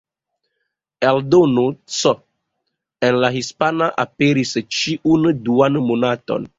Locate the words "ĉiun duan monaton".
4.81-6.49